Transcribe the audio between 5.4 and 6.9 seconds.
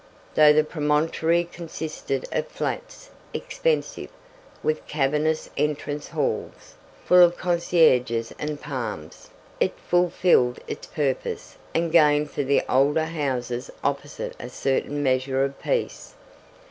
entrance halls,